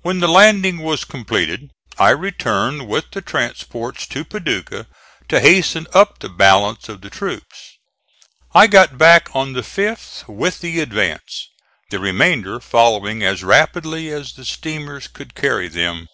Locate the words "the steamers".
14.32-15.06